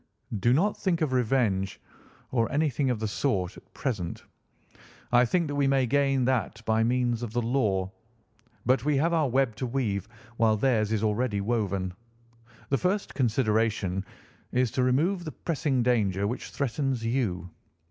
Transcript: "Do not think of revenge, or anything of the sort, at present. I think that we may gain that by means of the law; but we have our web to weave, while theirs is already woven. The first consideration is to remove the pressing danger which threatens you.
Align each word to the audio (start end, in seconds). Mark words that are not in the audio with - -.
"Do 0.39 0.51
not 0.51 0.75
think 0.77 0.99
of 1.01 1.13
revenge, 1.13 1.79
or 2.31 2.51
anything 2.51 2.89
of 2.89 2.99
the 2.99 3.07
sort, 3.07 3.55
at 3.55 3.71
present. 3.75 4.23
I 5.11 5.25
think 5.25 5.47
that 5.47 5.53
we 5.53 5.67
may 5.67 5.85
gain 5.85 6.25
that 6.25 6.65
by 6.65 6.83
means 6.83 7.21
of 7.21 7.33
the 7.33 7.41
law; 7.43 7.91
but 8.65 8.83
we 8.83 8.97
have 8.97 9.13
our 9.13 9.29
web 9.29 9.55
to 9.57 9.67
weave, 9.67 10.09
while 10.37 10.57
theirs 10.57 10.91
is 10.91 11.03
already 11.03 11.39
woven. 11.39 11.93
The 12.69 12.79
first 12.79 13.13
consideration 13.13 14.03
is 14.51 14.71
to 14.71 14.81
remove 14.81 15.23
the 15.23 15.33
pressing 15.33 15.83
danger 15.83 16.25
which 16.25 16.49
threatens 16.49 17.05
you. 17.05 17.51